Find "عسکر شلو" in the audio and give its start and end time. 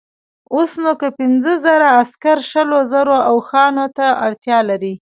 2.01-2.79